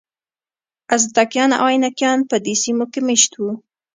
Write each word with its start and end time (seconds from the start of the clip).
ازتکیان 0.95 1.51
او 1.61 1.67
اینکایان 1.73 2.19
په 2.29 2.35
دې 2.45 2.53
سیمو 2.63 2.85
کې 2.91 2.99
مېشت 3.07 3.31
وو. 3.37 3.51